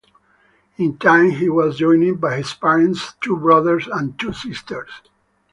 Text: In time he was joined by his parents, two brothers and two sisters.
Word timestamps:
In 0.77 0.97
time 0.97 1.29
he 1.29 1.47
was 1.47 1.77
joined 1.77 2.19
by 2.19 2.37
his 2.37 2.51
parents, 2.55 3.13
two 3.23 3.37
brothers 3.37 3.87
and 3.87 4.17
two 4.19 4.33
sisters. 4.33 4.89